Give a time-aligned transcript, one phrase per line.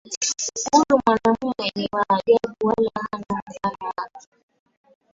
[0.71, 4.27] Huyu mwanaume ni wa ajabu wala hana mfano wake.